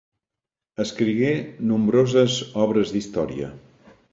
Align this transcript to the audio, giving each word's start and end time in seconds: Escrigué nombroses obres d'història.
Escrigué 0.83 1.29
nombroses 1.73 2.41
obres 2.65 2.95
d'història. 2.97 3.53